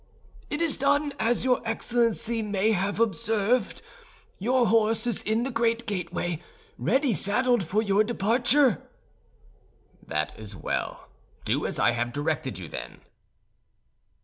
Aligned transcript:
"It 0.49 0.63
is 0.63 0.77
done; 0.77 1.13
as 1.19 1.45
your 1.45 1.61
Excellency 1.63 2.41
may 2.41 2.71
have 2.71 2.99
observed, 2.99 3.83
your 4.39 4.65
horse 4.65 5.05
is 5.05 5.21
in 5.21 5.43
the 5.43 5.51
great 5.51 5.85
gateway, 5.85 6.41
ready 6.79 7.13
saddled 7.13 7.63
for 7.63 7.83
your 7.83 8.03
departure." 8.03 8.81
"That 10.01 10.33
is 10.39 10.55
well; 10.55 11.07
do 11.45 11.67
as 11.67 11.77
I 11.77 11.91
have 11.91 12.13
directed 12.13 12.57
you, 12.57 12.67
then." 12.67 13.01